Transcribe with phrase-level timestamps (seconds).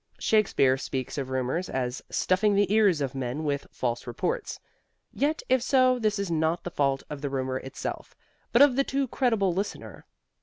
[0.19, 4.59] Shakespeare speaks of rumors as "stuffing the ears of men with false reports,"
[5.13, 8.15] yet if so this is not the fault of the rumor itself,
[8.51, 10.07] but of the too credible listener.